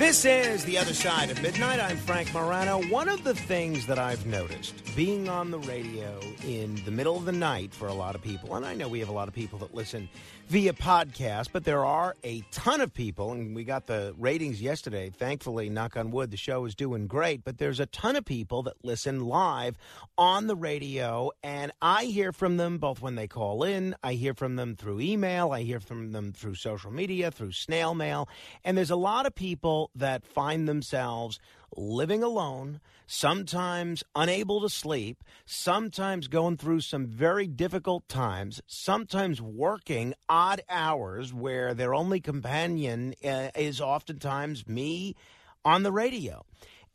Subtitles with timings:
[0.00, 1.78] This is The Other Side of Midnight.
[1.78, 2.82] I'm Frank Morano.
[2.84, 7.26] One of the things that I've noticed being on the radio in the middle of
[7.26, 9.34] the night for a lot of people, and I know we have a lot of
[9.34, 10.08] people that listen
[10.48, 15.10] via podcast, but there are a ton of people, and we got the ratings yesterday.
[15.10, 18.62] Thankfully, knock on wood, the show is doing great, but there's a ton of people
[18.64, 19.76] that listen live
[20.18, 24.32] on the radio, and I hear from them both when they call in, I hear
[24.32, 28.28] from them through email, I hear from them through social media, through snail mail,
[28.64, 31.38] and there's a lot of people that find themselves
[31.76, 40.14] living alone, sometimes unable to sleep, sometimes going through some very difficult times, sometimes working
[40.28, 45.14] odd hours where their only companion uh, is oftentimes me
[45.64, 46.44] on the radio.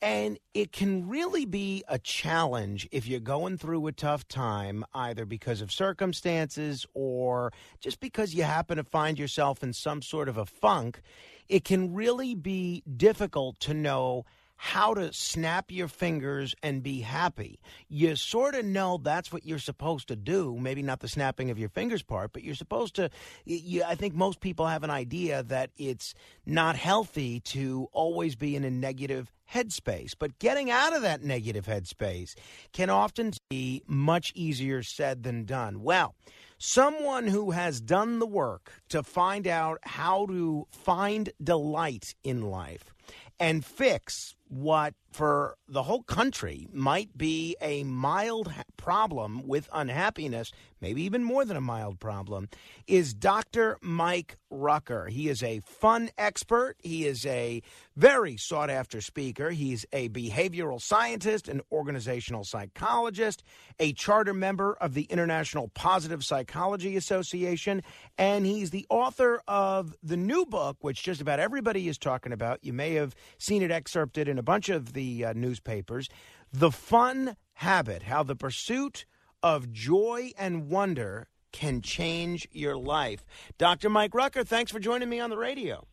[0.01, 5.25] And it can really be a challenge if you're going through a tough time, either
[5.25, 10.37] because of circumstances or just because you happen to find yourself in some sort of
[10.37, 11.01] a funk.
[11.47, 14.25] It can really be difficult to know
[14.57, 17.59] how to snap your fingers and be happy.
[17.87, 20.57] You sort of know that's what you're supposed to do.
[20.59, 23.09] Maybe not the snapping of your fingers part, but you're supposed to.
[23.45, 26.13] You, I think most people have an idea that it's
[26.45, 30.13] not healthy to always be in a negative headspace.
[30.17, 32.35] But getting out of that negative headspace
[32.73, 35.81] can often be much easier said than done.
[35.81, 36.15] Well,
[36.57, 42.93] someone who has done the work to find out how to find delight in life
[43.39, 51.01] and fix what for the whole country might be a mild problem with unhappiness, maybe
[51.03, 52.49] even more than a mild problem,
[52.85, 53.77] is Dr.
[53.81, 55.07] Mike Rucker.
[55.07, 56.75] He is a fun expert.
[56.83, 57.61] He is a
[57.95, 59.51] very sought after speaker.
[59.51, 63.41] He's a behavioral scientist, an organizational psychologist,
[63.79, 67.81] a charter member of the International Positive Psychology Association,
[68.17, 72.59] and he's the author of the new book, which just about everybody is talking about.
[72.63, 76.09] You may have seen it excerpted in a bunch of the uh, newspapers.
[76.51, 79.05] The fun habit, how the pursuit
[79.43, 83.25] of joy and wonder can change your life.
[83.57, 83.89] Dr.
[83.89, 85.85] Mike Rucker, thanks for joining me on the radio.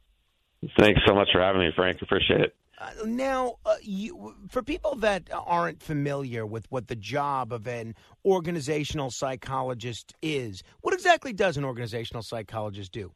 [0.78, 2.02] Thanks so much for having me, Frank.
[2.02, 2.54] Appreciate it.
[2.78, 7.94] Uh, now, uh, you, for people that aren't familiar with what the job of an
[8.24, 13.12] organizational psychologist is, what exactly does an organizational psychologist do?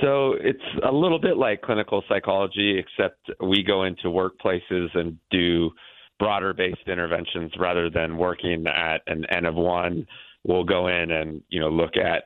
[0.00, 5.70] So it's a little bit like clinical psychology, except we go into workplaces and do
[6.18, 10.06] broader based interventions rather than working at an N of one.
[10.44, 12.24] We'll go in and you know look at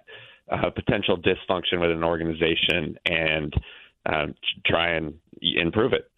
[0.51, 3.55] uh, potential dysfunction with an organization and
[4.07, 4.35] um,
[4.67, 6.11] try and improve it.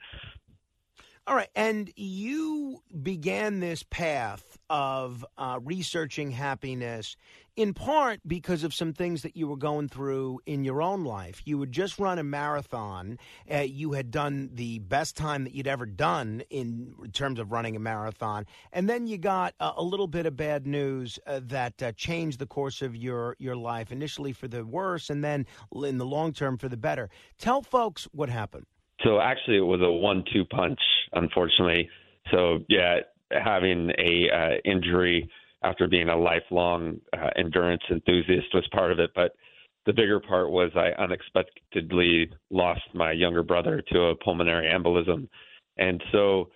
[1.27, 7.17] All right, and you began this path of uh, researching happiness
[7.57, 11.43] in part because of some things that you were going through in your own life.
[11.45, 13.19] You had just run a marathon.
[13.53, 17.77] Uh, you had done the best time that you'd ever done in terms of running
[17.77, 21.83] a marathon, and then you got a, a little bit of bad news uh, that
[21.83, 23.93] uh, changed the course of your your life.
[23.93, 27.11] Initially for the worse, and then in the long term for the better.
[27.39, 28.67] Tell folks what happened.
[29.03, 30.79] So actually, it was a one-two punch,
[31.13, 31.89] unfortunately.
[32.31, 33.01] So yeah,
[33.31, 35.29] having a uh, injury
[35.65, 39.11] after being a lifelong uh, endurance enthusiast was part of it.
[39.15, 39.33] But
[39.87, 45.29] the bigger part was I unexpectedly lost my younger brother to a pulmonary embolism.
[45.77, 46.51] And so,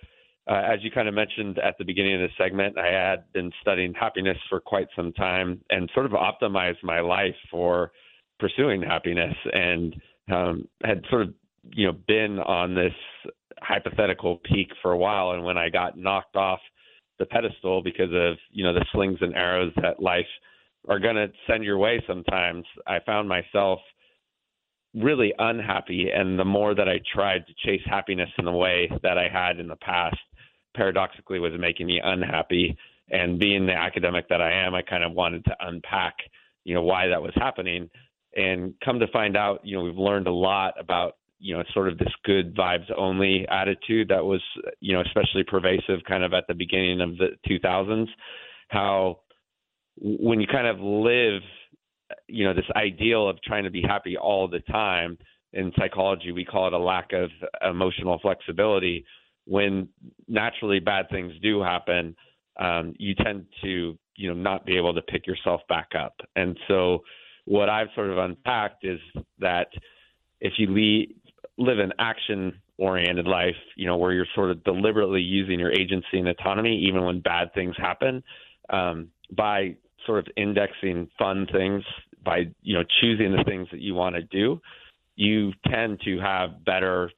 [0.48, 3.50] uh, as you kind of mentioned at the beginning of the segment, I had been
[3.60, 7.92] studying happiness for quite some time and sort of optimized my life for
[8.38, 9.94] pursuing happiness and
[10.32, 11.34] um, had sort of,
[11.74, 12.94] you know, been on this
[13.60, 15.32] hypothetical peak for a while.
[15.32, 16.60] And when I got knocked off
[17.18, 20.26] the pedestal because of you know the slings and arrows that life
[20.88, 22.64] are going to send your way sometimes.
[22.86, 23.80] I found myself
[24.94, 29.18] really unhappy and the more that i tried to chase happiness in the way that
[29.18, 30.16] i had in the past
[30.74, 32.76] paradoxically was making me unhappy.
[33.10, 36.14] And being the academic that i am i kind of wanted to unpack
[36.68, 37.88] you know why that was happening.
[38.36, 41.88] And come to find out you know we've learned a lot about you know sort
[41.88, 44.42] of this good vibes only attitude that was
[44.80, 48.06] you know especially pervasive kind of at the beginning of the 2000s
[48.68, 49.20] how
[49.96, 51.42] when you kind of live
[52.26, 55.16] you know this ideal of trying to be happy all the time
[55.52, 57.30] in psychology we call it a lack of
[57.68, 59.04] emotional flexibility
[59.46, 59.88] when
[60.26, 62.14] naturally bad things do happen
[62.58, 66.14] um, you tend to you know not be able to pick yourself back up.
[66.36, 67.02] And so
[67.44, 69.00] what i've sort of unpacked is
[69.38, 69.68] that
[70.40, 71.14] if you lead,
[71.58, 76.18] live an action oriented life, you know, where you're sort of deliberately using your agency
[76.18, 78.22] and autonomy, even when bad things happen,
[78.70, 79.76] um, by
[80.06, 81.82] sort of indexing fun things,
[82.24, 84.60] by you know choosing the things that you want to do,
[85.16, 87.10] you tend to have better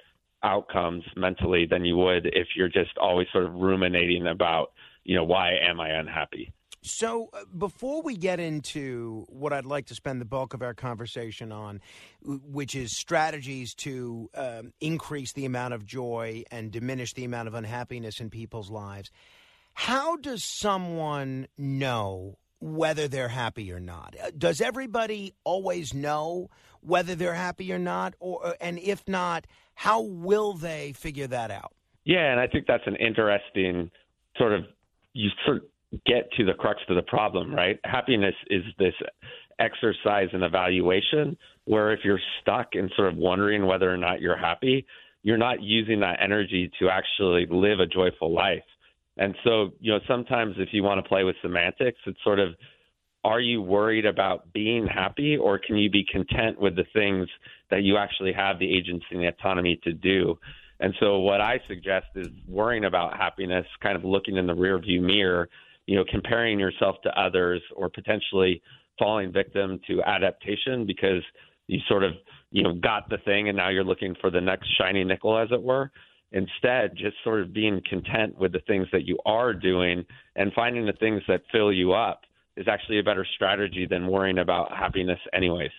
[0.42, 4.72] outcomes mentally than you would if you're just always sort of ruminating about,
[5.04, 6.52] you know, why am I unhappy?
[6.82, 10.72] So, uh, before we get into what I'd like to spend the bulk of our
[10.72, 11.80] conversation on,
[12.22, 17.54] which is strategies to um, increase the amount of joy and diminish the amount of
[17.54, 19.10] unhappiness in people's lives,
[19.74, 24.16] how does someone know whether they're happy or not?
[24.22, 26.48] Uh, does everybody always know
[26.80, 28.14] whether they're happy or not?
[28.20, 31.72] Or, uh, and if not, how will they figure that out?
[32.04, 33.90] Yeah, and I think that's an interesting
[34.38, 34.64] sort of
[35.12, 35.62] you sort of
[36.06, 37.78] get to the crux of the problem, right?
[37.84, 38.94] Happiness is this
[39.58, 44.36] exercise and evaluation where if you're stuck and sort of wondering whether or not you're
[44.36, 44.86] happy,
[45.22, 48.62] you're not using that energy to actually live a joyful life.
[49.16, 52.54] And so, you know, sometimes if you want to play with semantics, it's sort of
[53.22, 57.28] are you worried about being happy or can you be content with the things
[57.70, 60.38] that you actually have the agency and the autonomy to do?
[60.78, 65.02] And so what I suggest is worrying about happiness, kind of looking in the rearview
[65.02, 65.50] mirror
[65.86, 68.62] you know, comparing yourself to others or potentially
[68.98, 71.22] falling victim to adaptation because
[71.66, 72.12] you sort of,
[72.50, 75.48] you know, got the thing and now you're looking for the next shiny nickel, as
[75.52, 75.90] it were.
[76.32, 80.04] Instead, just sort of being content with the things that you are doing
[80.36, 82.22] and finding the things that fill you up
[82.56, 85.70] is actually a better strategy than worrying about happiness, anyways.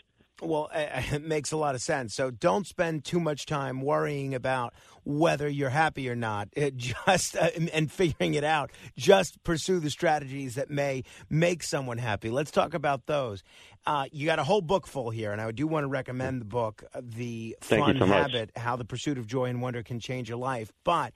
[0.41, 2.15] Well, it makes a lot of sense.
[2.15, 4.73] So don't spend too much time worrying about
[5.03, 6.49] whether you're happy or not.
[6.61, 8.71] It just uh, and figuring it out.
[8.95, 12.29] Just pursue the strategies that may make someone happy.
[12.29, 13.41] Let's talk about those.
[13.87, 16.45] Uh, you got a whole book full here, and I do want to recommend the
[16.45, 20.29] book, uh, "The Fun so Habit: How the Pursuit of Joy and Wonder Can Change
[20.29, 21.13] Your Life." But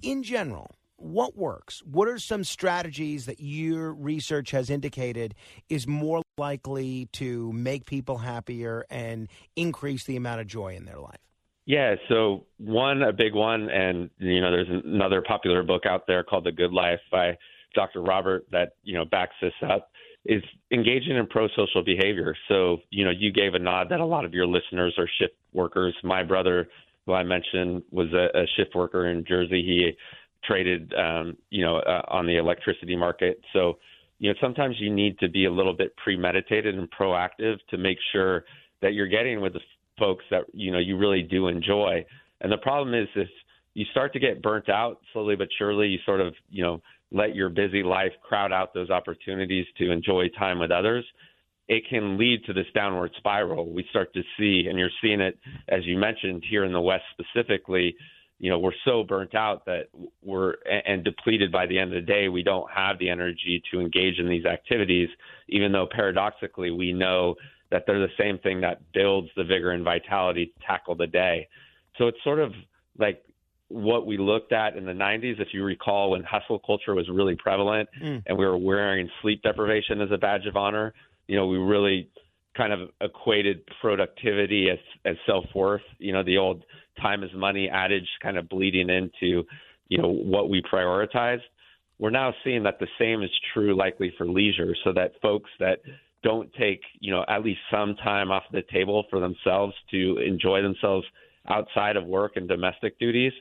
[0.00, 1.82] in general, what works?
[1.84, 5.34] What are some strategies that your research has indicated
[5.68, 10.98] is more likely to make people happier and increase the amount of joy in their
[10.98, 11.18] life?
[11.66, 16.22] Yeah, so one, a big one, and you know, there's another popular book out there
[16.22, 17.36] called The Good Life by
[17.74, 18.00] Dr.
[18.00, 19.90] Robert that you know backs this up.
[20.24, 20.42] Is
[20.72, 22.34] engaging in pro-social behavior.
[22.48, 25.34] So you know, you gave a nod that a lot of your listeners are shift
[25.52, 25.94] workers.
[26.02, 26.68] My brother,
[27.06, 29.62] who I mentioned, was a, a shift worker in Jersey.
[29.62, 29.92] He
[30.44, 33.40] traded, um, you know, uh, on the electricity market.
[33.52, 33.78] So,
[34.18, 37.98] you know, sometimes you need to be a little bit premeditated and proactive to make
[38.12, 38.44] sure
[38.82, 39.60] that you're getting with the
[39.98, 42.04] folks that you know you really do enjoy.
[42.40, 43.28] And the problem is if
[43.74, 46.82] you start to get burnt out slowly but surely, you sort of, you know,
[47.12, 51.04] let your busy life crowd out those opportunities to enjoy time with others.
[51.68, 53.70] It can lead to this downward spiral.
[53.70, 55.38] We start to see, and you're seeing it,
[55.68, 57.94] as you mentioned, here in the West specifically,
[58.38, 59.88] you know we're so burnt out that
[60.22, 60.54] we're
[60.86, 64.18] and depleted by the end of the day we don't have the energy to engage
[64.18, 65.08] in these activities
[65.48, 67.34] even though paradoxically we know
[67.70, 71.48] that they're the same thing that builds the vigor and vitality to tackle the day
[71.96, 72.52] so it's sort of
[72.98, 73.22] like
[73.68, 77.36] what we looked at in the 90s if you recall when hustle culture was really
[77.36, 78.22] prevalent mm.
[78.26, 80.94] and we were wearing sleep deprivation as a badge of honor
[81.26, 82.08] you know we really
[82.58, 86.64] kind of equated productivity as as self-worth you know the old
[87.00, 89.44] time is money adage kind of bleeding into,
[89.88, 91.40] you know, what we prioritize.
[91.98, 95.80] We're now seeing that the same is true likely for leisure, so that folks that
[96.22, 100.62] don't take, you know, at least some time off the table for themselves to enjoy
[100.62, 101.06] themselves
[101.48, 103.32] outside of work and domestic duties,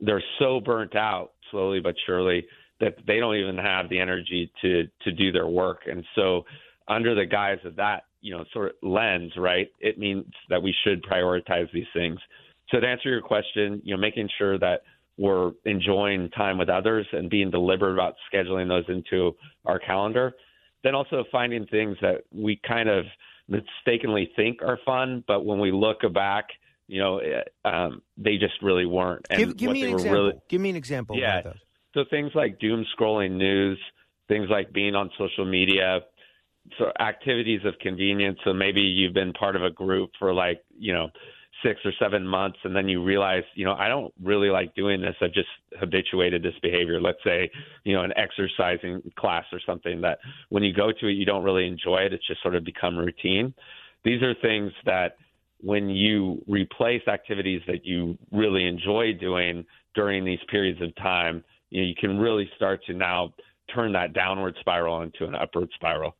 [0.00, 2.46] they're so burnt out slowly but surely
[2.78, 5.80] that they don't even have the energy to to do their work.
[5.86, 6.44] And so
[6.88, 10.74] under the guise of that, you know, sort of lens, right, it means that we
[10.84, 12.18] should prioritize these things.
[12.70, 14.82] So to answer your question, you know, making sure that
[15.16, 19.36] we're enjoying time with others and being deliberate about scheduling those into
[19.66, 20.32] our calendar.
[20.82, 23.04] Then also finding things that we kind of
[23.48, 26.46] mistakenly think are fun, but when we look back,
[26.86, 29.26] you know, eh, um, they just really weren't.
[29.28, 30.12] And give, give me an example.
[30.12, 31.18] Really, give me an example.
[31.18, 31.42] Yeah.
[31.92, 33.78] So things like doom scrolling news,
[34.28, 36.00] things like being on social media,
[36.78, 38.38] so activities of convenience.
[38.44, 41.10] So maybe you've been part of a group for like, you know,
[41.62, 45.00] six or seven months and then you realize you know i don't really like doing
[45.00, 45.14] this.
[45.20, 45.48] I've just
[45.78, 47.00] habituated this behavior.
[47.00, 47.50] Let's say
[47.84, 51.44] you know an exercising class or something that when you go to it you don't
[51.44, 52.12] really enjoy it.
[52.12, 53.54] It's just sort of become routine.
[54.04, 55.16] These are things that
[55.60, 61.82] when you replace activities that you really enjoy doing during these periods of time you
[61.82, 63.32] know you can really start to now
[63.74, 66.16] turn that downward spiral into an upward spiral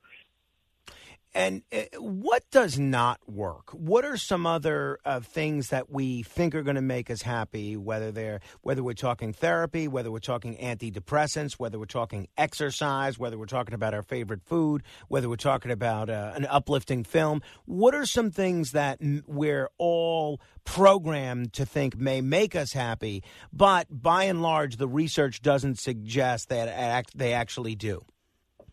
[1.33, 3.71] And uh, what does not work?
[3.71, 7.77] What are some other uh, things that we think are going to make us happy?
[7.77, 13.39] Whether they're whether we're talking therapy, whether we're talking antidepressants, whether we're talking exercise, whether
[13.39, 17.43] we're talking about our favorite food, whether we're talking about uh, an uplifting film.
[17.65, 23.23] What are some things that we're all programmed to think may make us happy,
[23.53, 28.05] but by and large, the research doesn't suggest that they actually do?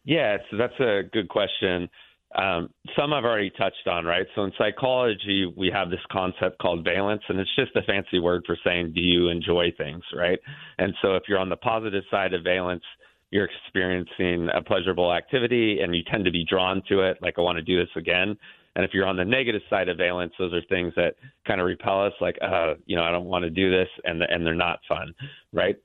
[0.03, 1.89] Yeah, so that's a good question.
[2.37, 4.27] Um, some I've already touched on, right?
[4.35, 8.43] So in psychology, we have this concept called valence, and it's just a fancy word
[8.45, 10.39] for saying, do you enjoy things, right?
[10.77, 12.83] And so if you're on the positive side of valence,
[13.31, 17.41] you're experiencing a pleasurable activity and you tend to be drawn to it, like, I
[17.41, 18.37] want to do this again.
[18.75, 21.15] And if you're on the negative side of valence, those are things that
[21.47, 24.21] kind of repel us, like, uh, you know, I don't want to do this, and
[24.21, 25.15] and they're not fun,
[25.51, 25.75] right?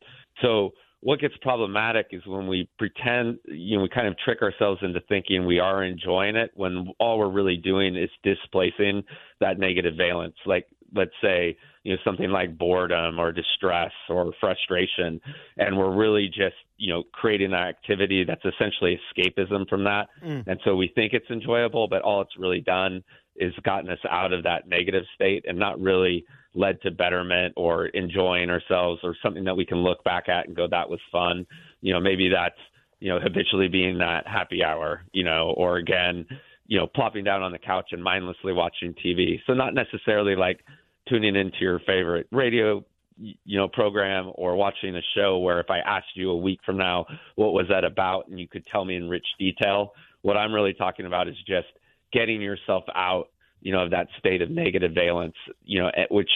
[0.42, 4.80] So what gets problematic is when we pretend, you know, we kind of trick ourselves
[4.82, 9.02] into thinking we are enjoying it when all we're really doing is displacing
[9.40, 10.36] that negative valence.
[10.46, 15.20] Like, let's say, you know, something like boredom or distress or frustration,
[15.56, 20.08] and we're really just, you know, creating an activity that's essentially escapism from that.
[20.24, 20.46] Mm.
[20.46, 23.02] And so we think it's enjoyable, but all it's really done
[23.34, 27.86] is gotten us out of that negative state and not really led to betterment or
[27.86, 31.46] enjoying ourselves or something that we can look back at and go, that was fun.
[31.80, 32.58] You know, maybe that's,
[33.00, 36.26] you know, habitually being that happy hour, you know, or again,
[36.66, 39.40] you know, plopping down on the couch and mindlessly watching TV.
[39.46, 40.60] So not necessarily like
[41.08, 42.84] tuning into your favorite radio,
[43.16, 46.76] you know, program or watching a show where if I asked you a week from
[46.76, 48.28] now, what was that about?
[48.28, 49.92] And you could tell me in rich detail.
[50.22, 51.68] What I'm really talking about is just
[52.12, 53.28] getting yourself out
[53.62, 56.30] you know, of that state of negative valence, you know, at which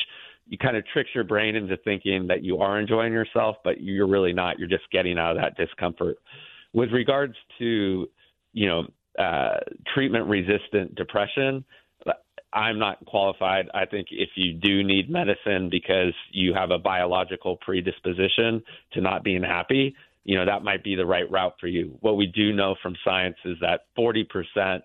[0.49, 4.07] you kind of tricks your brain into thinking that you are enjoying yourself, but you're
[4.07, 4.59] really not.
[4.59, 6.19] You're just getting out of that discomfort.
[6.73, 8.09] With regards to,
[8.53, 8.87] you know,
[9.19, 9.59] uh,
[9.93, 11.65] treatment resistant depression,
[12.53, 13.69] I'm not qualified.
[13.75, 19.25] I think if you do need medicine because you have a biological predisposition to not
[19.25, 21.99] being happy, you know, that might be the right route for you.
[22.01, 24.83] What we do know from science is that 40%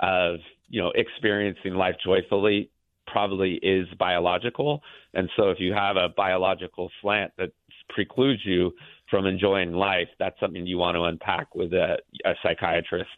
[0.00, 0.36] of
[0.68, 2.70] you know, experiencing life joyfully
[3.06, 4.82] probably is biological.
[5.14, 7.50] And so if you have a biological slant that
[7.88, 8.72] precludes you
[9.10, 13.10] from enjoying life, that's something you want to unpack with a, a psychiatrist.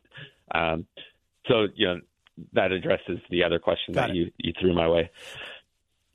[0.55, 0.87] Um,
[1.47, 2.01] so, you know,
[2.53, 5.11] that addresses the other question Got that you, you threw my way.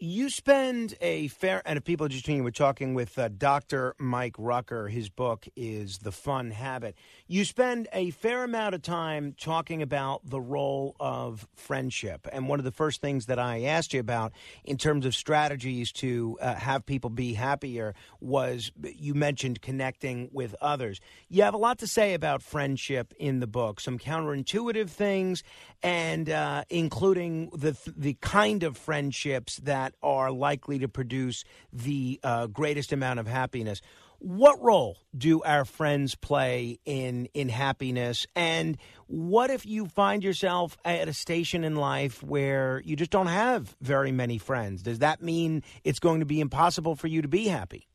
[0.02, 3.96] You spend a fair, and people just tuning, we're talking with uh, Dr.
[3.98, 4.88] Mike Rucker.
[4.88, 6.96] His book is The Fun Habit.
[7.28, 12.30] You spend a fair amount of time talking about the role of friendship.
[12.32, 14.32] And one of the first things that I asked you about
[14.64, 20.56] in terms of strategies to uh, have people be happier was you mentioned connecting with
[20.62, 21.02] others.
[21.28, 25.44] You have a lot to say about friendship in the book, some counterintuitive things,
[25.84, 32.48] and uh, including the, the kind of friendships that are likely to produce the uh,
[32.48, 33.82] greatest amount of happiness.
[34.20, 38.28] What role do our friends play in in happiness?
[38.36, 38.78] And
[39.08, 43.78] what if you find yourself at a station in life where you just don't have
[43.82, 44.84] very many friends?
[44.84, 47.88] Does that mean it's going to be impossible for you to be happy?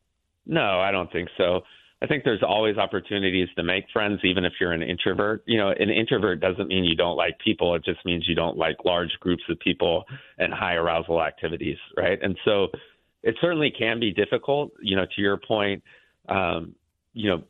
[0.47, 1.61] No, I don't think so.
[2.05, 5.41] I think there's always opportunities to make friends, even if you're an introvert.
[5.47, 7.73] You know, an introvert doesn't mean you don't like people.
[7.73, 10.03] It just means you don't like large groups of people
[10.37, 12.19] and high arousal activities, right?
[12.21, 12.67] And so
[13.23, 14.71] it certainly can be difficult.
[14.79, 15.81] You know, to your point,
[16.29, 16.75] um,
[17.13, 17.43] you know,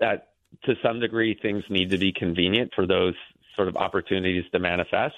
[0.00, 0.30] that
[0.64, 3.14] to some degree things need to be convenient for those
[3.54, 5.14] sort of opportunities to manifest.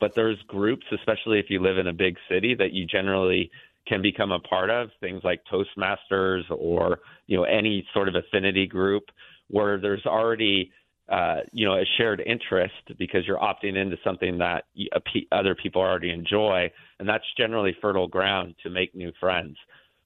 [0.00, 3.50] But there's groups, especially if you live in a big city, that you generally
[3.86, 8.66] can become a part of things like Toastmasters or you know any sort of affinity
[8.66, 9.04] group
[9.48, 10.70] where there's already
[11.08, 14.64] uh, you know a shared interest because you're opting into something that
[15.32, 19.56] other people already enjoy, and that's generally fertile ground to make new friends.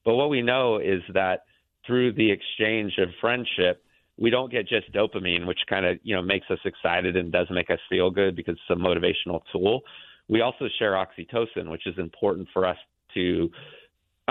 [0.03, 1.43] But what we know is that
[1.85, 3.83] through the exchange of friendship,
[4.17, 7.47] we don't get just dopamine, which kind of you know makes us excited and does
[7.49, 9.81] make us feel good because it's a motivational tool.
[10.27, 12.77] We also share oxytocin, which is important for us
[13.13, 13.49] to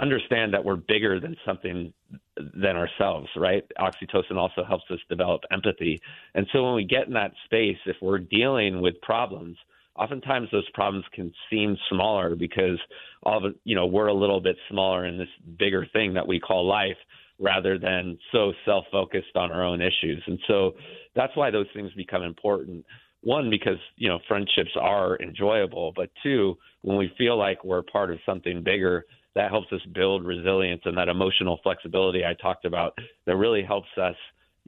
[0.00, 1.92] understand that we're bigger than something
[2.36, 3.64] than ourselves, right?
[3.78, 6.00] Oxytocin also helps us develop empathy.
[6.34, 9.56] And so when we get in that space, if we're dealing with problems,
[9.96, 12.78] oftentimes those problems can seem smaller because
[13.24, 16.26] all of it, you know, we're a little bit smaller in this bigger thing that
[16.26, 16.96] we call life
[17.40, 20.22] rather than so self-focused on our own issues.
[20.26, 20.74] And so
[21.14, 22.84] that's why those things become important.
[23.22, 28.10] One, because, you know, friendships are enjoyable, but two, when we feel like we're part
[28.10, 32.96] of something bigger, that helps us build resilience and that emotional flexibility I talked about
[33.26, 34.16] that really helps us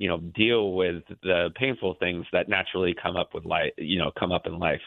[0.00, 4.10] you know, deal with the painful things that naturally come up with life, you know,
[4.18, 4.80] come up in life.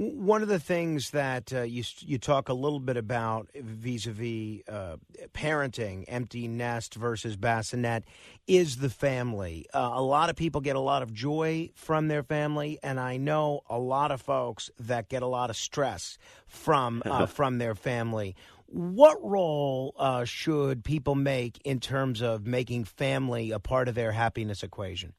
[0.00, 4.96] One of the things that uh, you you talk a little bit about vis-a-vis uh,
[5.34, 8.04] parenting, empty nest versus bassinet,
[8.46, 9.66] is the family.
[9.74, 13.18] Uh, a lot of people get a lot of joy from their family, and I
[13.18, 16.16] know a lot of folks that get a lot of stress
[16.46, 18.34] from uh, from their family.
[18.68, 24.12] What role uh, should people make in terms of making family a part of their
[24.12, 25.12] happiness equation?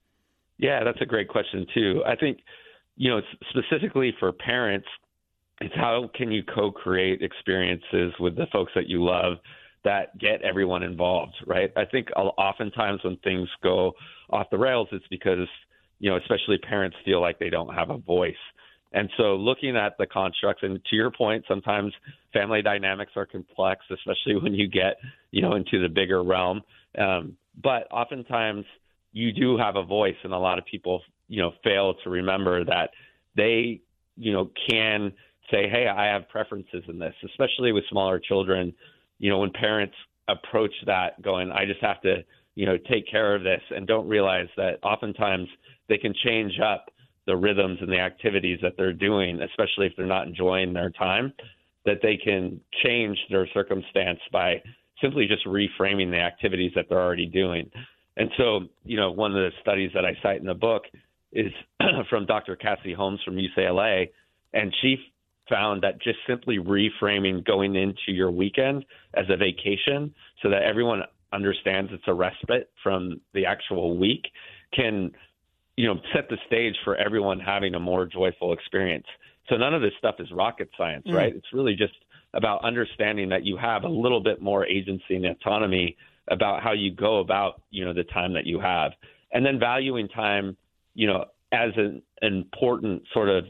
[0.57, 2.01] Yeah, that's a great question too.
[2.03, 2.39] I think
[2.95, 4.87] you know, specifically for parents,
[5.59, 9.37] it's how can you co-create experiences with the folks that you love
[9.83, 11.71] that get everyone involved, right?
[11.75, 13.93] I think oftentimes when things go
[14.29, 15.47] off the rails, it's because
[16.01, 18.33] you know, especially parents feel like they don't have a voice.
[18.91, 21.93] And so looking at the constructs and to your point, sometimes
[22.33, 24.97] family dynamics are complex, especially when you get,
[25.29, 26.61] you know, into the bigger realm.
[26.97, 28.65] Um, but oftentimes
[29.13, 32.65] you do have a voice and a lot of people you know fail to remember
[32.65, 32.89] that
[33.37, 33.79] they
[34.17, 35.13] you know can
[35.49, 38.73] say hey i have preferences in this especially with smaller children.
[39.17, 39.95] You know when parents
[40.27, 42.17] approach that going i just have to
[42.55, 45.47] you know take care of this and don't realize that oftentimes
[45.87, 46.91] they can change up
[47.27, 51.33] the rhythms and the activities that they're doing especially if they're not enjoying their time
[51.85, 54.61] that they can change their circumstance by
[55.01, 57.69] simply just reframing the activities that they're already doing.
[58.17, 60.83] And so you know one of the studies that i cite in the book
[61.31, 61.51] is
[62.09, 62.55] from Dr.
[62.55, 64.09] Cassie Holmes from UCLA,
[64.53, 64.97] and she
[65.49, 71.01] found that just simply reframing going into your weekend as a vacation so that everyone
[71.33, 74.27] understands it's a respite from the actual week
[74.73, 75.11] can
[75.77, 79.05] you know set the stage for everyone having a more joyful experience
[79.49, 81.13] so none of this stuff is rocket science mm.
[81.13, 81.93] right it's really just
[82.33, 85.95] about understanding that you have a little bit more agency and autonomy
[86.29, 88.91] about how you go about you know the time that you have
[89.33, 90.55] and then valuing time
[90.93, 93.45] you know, as an important sort of,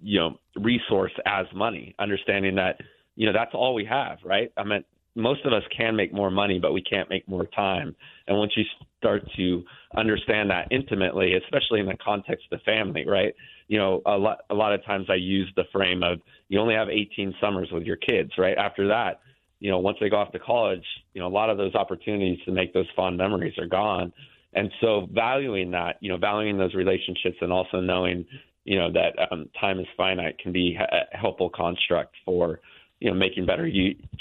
[0.00, 2.80] you know, resource as money, understanding that,
[3.16, 4.52] you know, that's all we have, right?
[4.56, 7.94] I mean, most of us can make more money, but we can't make more time.
[8.28, 8.64] And once you
[8.98, 9.64] start to
[9.96, 13.34] understand that intimately, especially in the context of the family, right?
[13.66, 16.74] You know, a lot a lot of times I use the frame of you only
[16.74, 18.56] have 18 summers with your kids, right?
[18.56, 19.20] After that,
[19.60, 20.84] you know, once they go off to college,
[21.14, 24.12] you know, a lot of those opportunities to make those fond memories are gone.
[24.54, 28.24] And so valuing that, you know, valuing those relationships and also knowing,
[28.64, 32.60] you know, that um, time is finite can be a helpful construct for,
[33.00, 33.68] you know, making better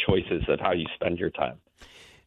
[0.06, 1.58] choices of how you spend your time.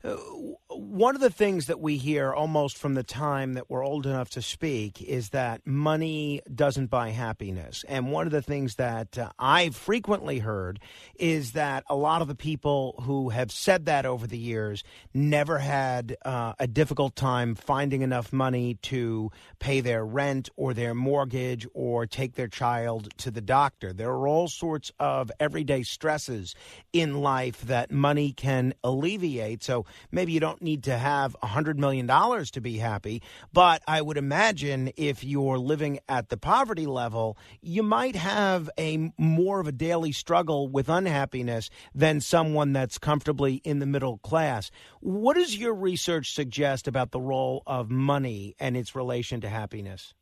[0.02, 4.30] One of the things that we hear almost from the time that we're old enough
[4.30, 7.84] to speak is that money doesn't buy happiness.
[7.86, 10.80] And one of the things that uh, I've frequently heard
[11.16, 14.82] is that a lot of the people who have said that over the years
[15.12, 20.94] never had uh, a difficult time finding enough money to pay their rent or their
[20.94, 23.92] mortgage or take their child to the doctor.
[23.92, 26.54] There are all sorts of everyday stresses
[26.92, 29.62] in life that money can alleviate.
[29.62, 33.22] So maybe you don't need to have a $100 million to be happy,
[33.52, 39.12] but I would imagine if you're living at the poverty level, you might have a
[39.18, 44.70] more of a daily struggle with unhappiness than someone that's comfortably in the middle class.
[45.00, 50.14] What does your research suggest about the role of money and its relation to happiness?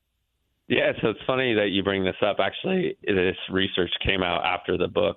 [0.69, 2.37] Yeah, so it's funny that you bring this up.
[2.41, 5.17] Actually, this research came out after the book.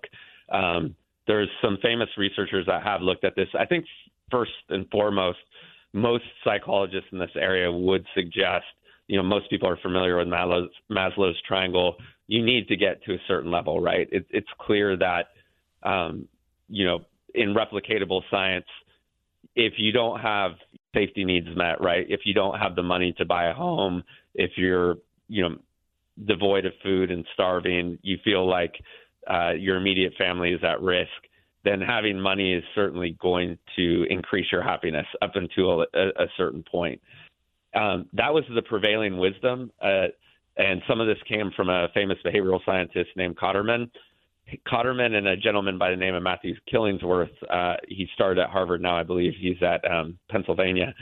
[0.49, 0.95] Um,
[1.27, 3.49] there's some famous researchers that have looked at this.
[3.57, 3.85] I think
[4.31, 5.39] first and foremost,
[5.93, 8.65] most psychologists in this area would suggest,
[9.07, 11.95] you know, most people are familiar with Maslow's, Maslow's triangle.
[12.27, 14.07] You need to get to a certain level, right?
[14.11, 15.27] It, it's clear that,
[15.83, 16.27] um,
[16.69, 16.99] you know,
[17.35, 18.65] in replicatable science,
[19.55, 20.51] if you don't have
[20.93, 22.05] safety needs met, right?
[22.09, 24.95] If you don't have the money to buy a home, if you're,
[25.27, 25.57] you know,
[26.25, 28.73] devoid of food and starving, you feel like
[29.27, 31.09] uh, your immediate family is at risk
[31.63, 36.63] then having money is certainly going to increase your happiness up until a, a certain
[36.69, 37.01] point.
[37.75, 40.07] Um, that was the prevailing wisdom, uh,
[40.57, 43.89] and some of this came from a famous behavioral scientist named Kahneman.
[44.67, 47.31] Kahneman and a gentleman by the name of Matthew Killingsworth.
[47.49, 50.93] Uh, he started at Harvard now, I believe he's at um, Pennsylvania.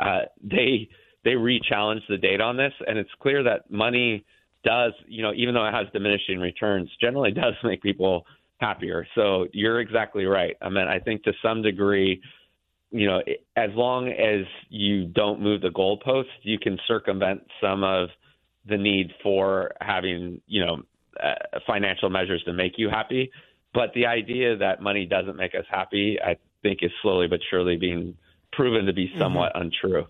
[0.00, 0.88] Uh, they
[1.24, 4.24] they re-challenged the data on this, and it's clear that money
[4.64, 8.24] does, you know, even though it has diminishing returns, generally does make people
[8.58, 9.06] happier.
[9.14, 10.56] So you're exactly right.
[10.60, 12.20] I mean, I think to some degree,
[12.90, 13.20] you know,
[13.56, 18.08] as long as you don't move the goalpost, you can circumvent some of
[18.68, 20.82] the need for having, you know,
[21.22, 23.30] uh, financial measures to make you happy.
[23.74, 27.76] But the idea that money doesn't make us happy, I think, is slowly but surely
[27.76, 28.16] being
[28.52, 29.18] proven to be mm-hmm.
[29.18, 29.66] somewhat mm-hmm.
[29.66, 30.06] untrue.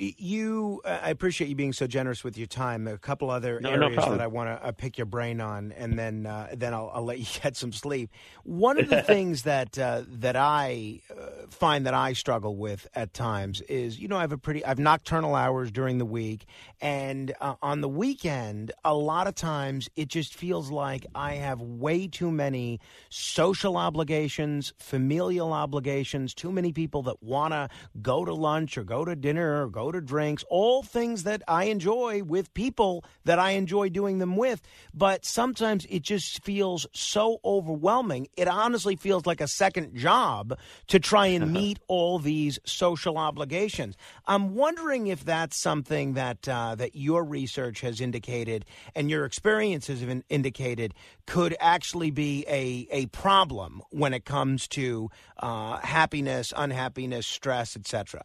[0.00, 2.88] You, uh, I appreciate you being so generous with your time.
[2.88, 5.72] A couple other no, areas no that I want to uh, pick your brain on,
[5.72, 8.10] and then uh, then I'll, I'll, let you get some sleep.
[8.42, 13.12] One of the things that uh, that I uh, find that I struggle with at
[13.14, 16.46] times is, you know, I have a pretty, I have nocturnal hours during the week,
[16.80, 21.60] and uh, on the weekend, a lot of times it just feels like I have
[21.60, 27.68] way too many social obligations, familial obligations, too many people that want to
[28.00, 31.64] go to lunch or go to dinner or go to drinks, all things that I
[31.64, 34.62] enjoy with people that I enjoy doing them with.
[34.94, 38.28] But sometimes it just feels so overwhelming.
[38.36, 40.58] It honestly feels like a second job
[40.88, 43.96] to try and meet all these social obligations.
[44.26, 50.00] I'm wondering if that's something that uh, that your research has indicated and your experiences
[50.00, 50.94] have indicated
[51.26, 58.22] could actually be a a problem when it comes to uh, happiness, unhappiness, stress, etc.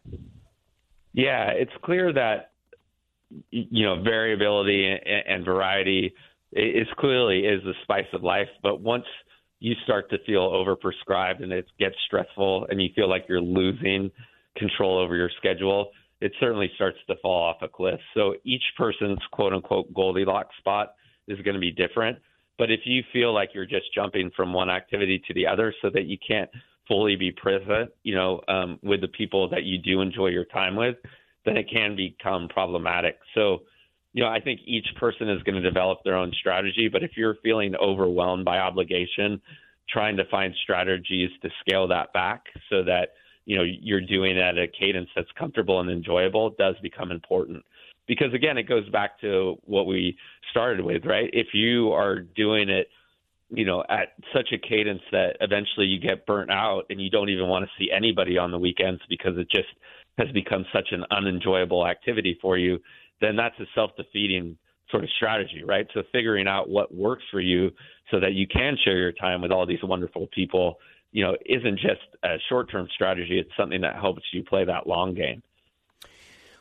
[1.13, 2.51] Yeah, it's clear that
[3.51, 4.85] you know variability
[5.27, 6.13] and variety
[6.51, 8.49] is clearly is the spice of life.
[8.61, 9.05] But once
[9.65, 14.11] you start to feel overprescribed and it gets stressful and you feel like you're losing
[14.55, 15.89] control over your schedule,
[16.21, 17.99] it certainly starts to fall off a cliff.
[18.13, 20.93] So each person's quote unquote Goldilocks spot
[21.27, 22.19] is going to be different.
[22.59, 25.89] But if you feel like you're just jumping from one activity to the other so
[25.95, 26.49] that you can't
[26.87, 30.75] fully be present, you know, um, with the people that you do enjoy your time
[30.75, 30.95] with,
[31.43, 33.17] then it can become problematic.
[33.33, 33.63] So,
[34.15, 36.87] you know, I think each person is going to develop their own strategy.
[36.89, 39.41] But if you're feeling overwhelmed by obligation,
[39.89, 43.09] trying to find strategies to scale that back so that
[43.43, 47.63] you know you're doing at a cadence that's comfortable and enjoyable does become important
[48.07, 50.17] because again it goes back to what we
[50.49, 52.87] started with right if you are doing it
[53.49, 57.29] you know, at such a cadence that eventually you get burnt out and you don't
[57.29, 59.67] even want to see anybody on the weekends because it just
[60.17, 62.79] has become such an unenjoyable activity for you,
[63.21, 64.57] then that's a self defeating
[64.91, 65.87] sort of strategy, right?
[65.93, 67.71] So figuring out what works for you
[68.11, 70.77] so that you can share your time with all these wonderful people,
[71.11, 73.39] you know, isn't just a short term strategy.
[73.39, 75.41] It's something that helps you play that long game.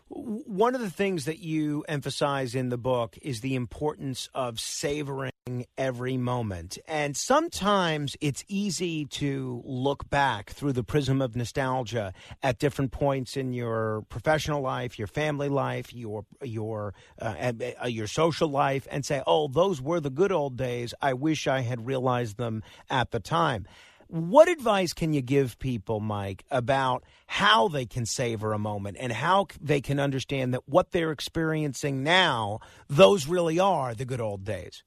[0.09, 5.33] One of the things that you emphasize in the book is the importance of savoring
[5.79, 6.77] every moment.
[6.87, 12.13] And sometimes it's easy to look back through the prism of nostalgia
[12.43, 18.07] at different points in your professional life, your family life, your your uh, uh, your
[18.07, 20.93] social life and say, "Oh, those were the good old days.
[21.01, 23.67] I wish I had realized them at the time."
[24.09, 29.13] What advice can you give people, Mike, about how they can savor a moment and
[29.13, 34.45] how they can understand that what they're experiencing now, those really are the good old
[34.45, 34.83] days?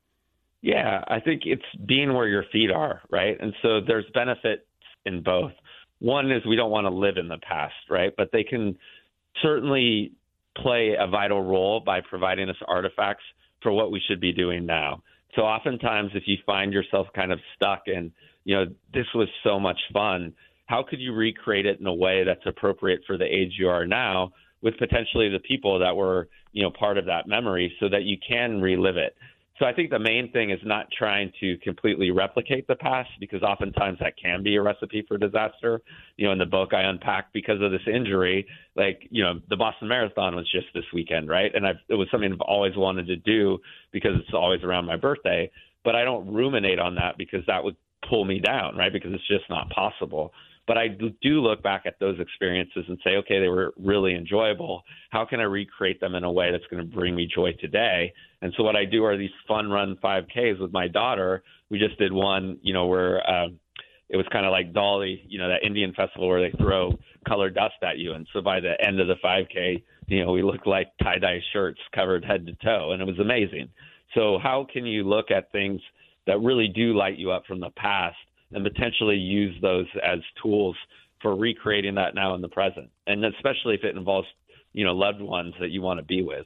[0.62, 3.38] Yeah, I think it's being where your feet are, right?
[3.39, 4.63] And so there's benefits
[5.06, 5.51] in both.
[5.99, 8.13] One is we don't want to live in the past, right?
[8.15, 8.77] But they can
[9.41, 10.13] certainly
[10.58, 13.23] play a vital role by providing us artifacts
[13.62, 15.01] for what we should be doing now.
[15.36, 18.12] So oftentimes if you find yourself kind of stuck in
[18.47, 20.33] you know, this was so much fun.
[20.67, 23.86] How could you recreate it in a way that's appropriate for the age you are
[23.86, 24.31] now
[24.62, 28.15] with potentially the people that were, you know, part of that memory so that you
[28.25, 29.17] can relive it?
[29.60, 33.41] So I think the main thing is not trying to completely replicate the past because
[33.41, 35.81] oftentimes that can be a recipe for disaster.
[36.15, 39.57] You know, in the book I unpack because of this injury, like, you know, the
[39.57, 41.53] Boston Marathon was just this weekend, right?
[41.53, 43.57] And I've, it was something I've always wanted to do
[43.91, 45.51] because it's always around my birthday.
[45.83, 47.75] But I don't ruminate on that because that would
[48.10, 48.91] pull me down, right?
[48.91, 50.31] Because it's just not possible.
[50.67, 54.83] But I do look back at those experiences and say, okay, they were really enjoyable.
[55.12, 58.13] How can I recreate them in a way that's going to bring me joy today?
[58.41, 61.43] And so what I do are these fun run 5Ks with my daughter.
[61.69, 63.47] We just did one, you know, where uh,
[64.10, 66.91] it was kind of like Holi, you know, that Indian festival where they throw
[67.25, 68.12] colored dust at you.
[68.13, 71.39] And so by the end of the 5K, you know, we looked like tie dye
[71.53, 73.69] shirts covered head to toe, and it was amazing.
[74.15, 75.79] So how can you look at things–
[76.27, 78.17] that really do light you up from the past
[78.51, 80.75] and potentially use those as tools
[81.21, 82.89] for recreating that now in the present.
[83.07, 84.27] And especially if it involves,
[84.73, 86.45] you know, loved ones that you want to be with.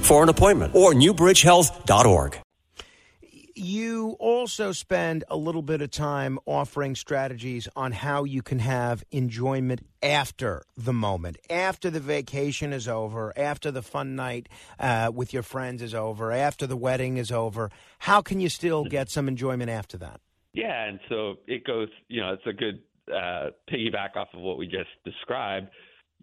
[0.00, 2.38] for an appointment or newbridgehealth.org.
[3.56, 9.04] You also spend a little bit of time offering strategies on how you can have
[9.12, 14.48] enjoyment after the moment, after the vacation is over, after the fun night
[14.80, 17.70] uh, with your friends is over, after the wedding is over.
[18.00, 20.20] How can you still get some enjoyment after that?
[20.52, 24.58] Yeah, and so it goes, you know, it's a good uh, piggyback off of what
[24.58, 25.68] we just described.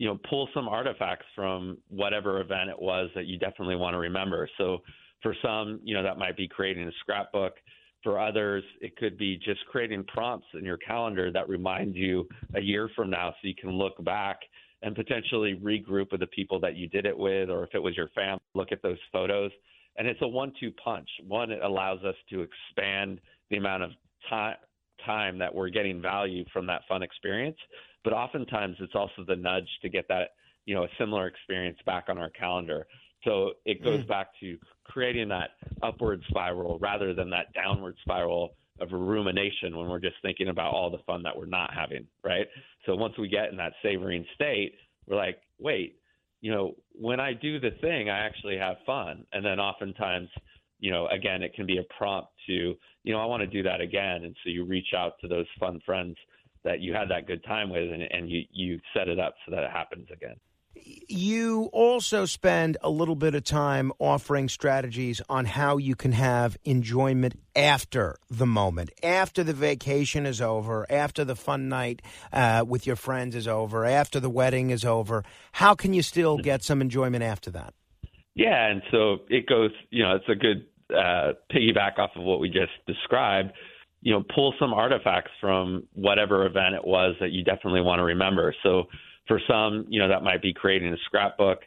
[0.02, 4.00] You know, pull some artifacts from whatever event it was that you definitely want to
[4.00, 4.50] remember.
[4.58, 4.80] So
[5.22, 7.54] for some, you know, that might be creating a scrapbook.
[8.02, 12.60] For others, it could be just creating prompts in your calendar that remind you a
[12.60, 14.40] year from now so you can look back
[14.82, 17.96] and potentially regroup with the people that you did it with, or if it was
[17.96, 19.52] your family, look at those photos.
[19.98, 21.10] And it's a one two punch.
[21.28, 23.92] One, it allows us to expand the amount of
[24.32, 24.56] time
[25.06, 27.58] time that we're getting value from that fun experience.
[28.04, 30.30] But oftentimes it's also the nudge to get that,
[30.66, 32.88] you know, a similar experience back on our calendar.
[33.24, 34.08] So it goes mm.
[34.08, 35.52] back to creating that
[35.84, 40.90] upward spiral rather than that downward spiral of rumination when we're just thinking about all
[40.90, 42.48] the fun that we're not having, right?
[42.86, 44.74] So once we get in that savoring state,
[45.06, 45.98] we're like, wait,
[46.42, 49.26] you know, when I do the thing, I actually have fun.
[49.34, 50.30] And then oftentimes,
[50.80, 53.64] you know, again, it can be a prompt to, you know, I want to do
[53.64, 54.24] that again.
[54.24, 56.16] And so you reach out to those fun friends
[56.64, 59.56] that you had that good time with and, and you, you set it up so
[59.56, 60.36] that it happens again.
[60.74, 66.56] You also spend a little bit of time offering strategies on how you can have
[66.64, 72.88] enjoyment after the moment, after the vacation is over, after the fun night uh, with
[72.88, 75.24] your friends is over, after the wedding is over.
[75.52, 77.74] How can you still get some enjoyment after that?
[78.34, 82.40] Yeah, and so it goes, you know, it's a good uh, piggyback off of what
[82.40, 83.52] we just described.
[84.02, 88.04] You know, pull some artifacts from whatever event it was that you definitely want to
[88.04, 88.54] remember.
[88.64, 88.86] So
[89.28, 91.60] for some, you know, that might be creating a scrapbook.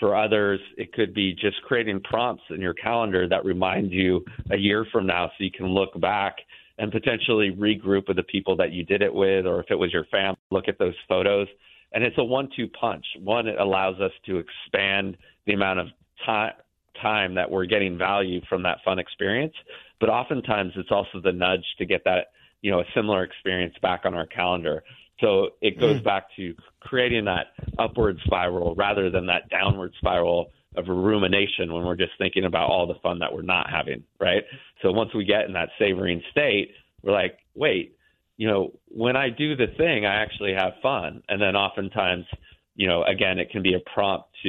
[0.00, 4.56] For others, it could be just creating prompts in your calendar that remind you a
[4.56, 6.36] year from now so you can look back
[6.78, 9.92] and potentially regroup with the people that you did it with, or if it was
[9.92, 11.46] your family, look at those photos.
[11.92, 13.04] And it's a one two punch.
[13.22, 15.16] One, it allows us to expand
[15.46, 15.88] the amount of
[16.24, 16.54] time
[17.02, 19.54] time that we're getting value from that fun experience.
[20.00, 22.28] But oftentimes it's also the nudge to get that,
[22.62, 24.82] you know, a similar experience back on our calendar.
[25.20, 26.04] So it goes mm.
[26.04, 31.96] back to creating that upward spiral rather than that downward spiral of rumination when we're
[31.96, 34.42] just thinking about all the fun that we're not having, right?
[34.80, 36.70] So once we get in that savoring state,
[37.02, 37.96] we're like, wait,
[38.36, 41.22] you know, when I do the thing, I actually have fun.
[41.28, 42.24] And then oftentimes,
[42.82, 44.48] you know, again, it can be a prompt to,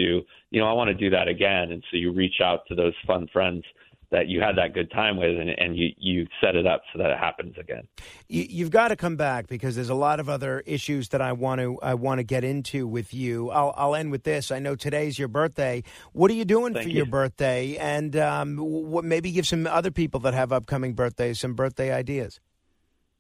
[0.50, 1.72] you know, I want to do that again.
[1.72, 3.64] And so you reach out to those fun friends
[4.10, 6.98] that you had that good time with and, and you, you set it up so
[6.98, 7.88] that it happens again.
[8.28, 11.34] You, have got to come back because there's a lot of other issues that I
[11.34, 13.52] want to I want to get into with you.
[13.52, 14.50] I'll, I'll end with this.
[14.50, 15.84] I know today's your birthday.
[16.14, 16.98] What are you doing Thank for you.
[16.98, 17.78] your birthday?
[17.78, 22.40] And um, what, maybe give some other people that have upcoming birthdays some birthday ideas.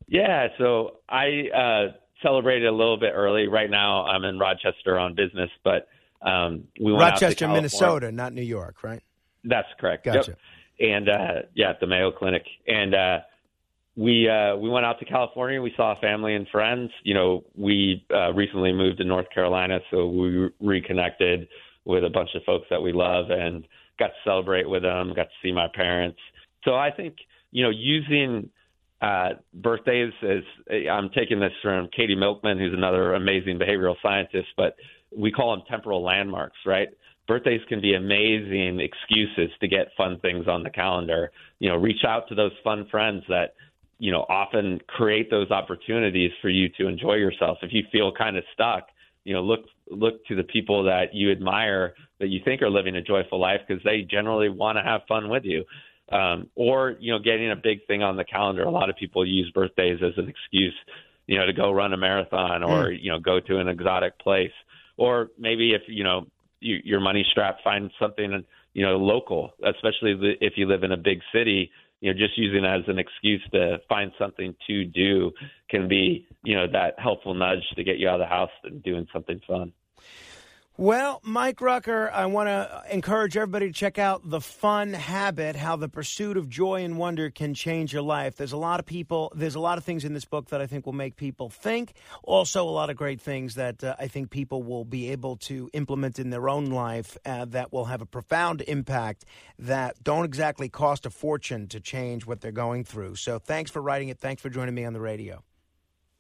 [0.08, 3.48] Yeah, so I uh, celebrated a little bit early.
[3.48, 5.88] Right now, I'm in Rochester on business, but
[6.22, 9.04] um, we went to Rochester, Minnesota, not New York, right?
[9.44, 10.06] That's correct.
[10.06, 10.32] Gotcha.
[10.80, 10.90] Yep.
[10.92, 13.20] And uh, yeah, at the Mayo Clinic, and uh,
[13.96, 15.62] we uh, we went out to California.
[15.62, 16.90] We saw family and friends.
[17.04, 21.48] You know, we uh, recently moved to North Carolina, so we reconnected
[21.86, 23.68] with a bunch of folks that we love and
[24.00, 25.14] got to celebrate with them.
[25.16, 26.20] Got to see my parents.
[26.64, 27.18] So I think
[27.52, 28.50] you know using
[29.04, 30.44] uh, birthdays is
[30.90, 34.76] I'm taking this from Katie Milkman, who's another amazing behavioral scientist, but
[35.16, 36.88] we call them temporal landmarks, right?
[37.28, 41.32] Birthdays can be amazing excuses to get fun things on the calendar.
[41.60, 43.56] You know, reach out to those fun friends that,
[44.00, 47.58] you know, often create those opportunities for you to enjoy yourself.
[47.62, 48.88] If you feel kind of stuck,
[49.26, 52.96] you know, look look to the people that you admire that you think are living
[52.96, 55.66] a joyful life because they generally want to have fun with you.
[56.12, 58.64] Um, or you know, getting a big thing on the calendar.
[58.64, 60.76] A lot of people use birthdays as an excuse,
[61.28, 63.02] you know, to go run a marathon or mm.
[63.02, 64.52] you know go to an exotic place
[64.98, 66.28] or maybe if you know
[66.60, 70.98] you, your money strapped, find something you know local, especially if you live in a
[70.98, 71.72] big city.
[72.02, 75.32] You know, just using that as an excuse to find something to do
[75.70, 78.84] can be you know that helpful nudge to get you out of the house and
[78.84, 79.72] doing something fun.
[80.76, 85.76] Well, Mike Rucker, I want to encourage everybody to check out The Fun Habit How
[85.76, 88.38] the Pursuit of Joy and Wonder Can Change Your Life.
[88.38, 90.66] There's a lot of people, there's a lot of things in this book that I
[90.66, 91.94] think will make people think.
[92.24, 95.70] Also, a lot of great things that uh, I think people will be able to
[95.74, 99.26] implement in their own life uh, that will have a profound impact
[99.60, 103.14] that don't exactly cost a fortune to change what they're going through.
[103.18, 104.18] So, thanks for writing it.
[104.18, 105.44] Thanks for joining me on the radio.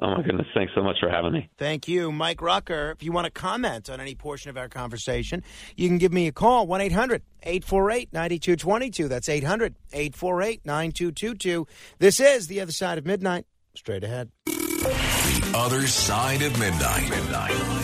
[0.03, 0.47] Oh, my goodness.
[0.53, 1.49] Thanks so much for having me.
[1.57, 2.91] Thank you, Mike Rucker.
[2.91, 5.43] If you want to comment on any portion of our conversation,
[5.77, 9.07] you can give me a call 1 800 848 9222.
[9.07, 11.67] That's 800 848 9222.
[11.99, 13.45] This is The Other Side of Midnight.
[13.75, 14.29] Straight ahead.
[14.45, 17.09] The Other Side of Midnight.
[17.09, 17.83] Midnight.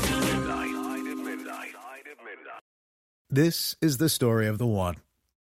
[3.29, 4.95] This is the story of the one.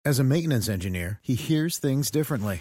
[0.04, 2.60] As a maintenance engineer, he hears things differently.